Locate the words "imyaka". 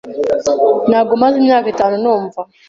1.41-1.67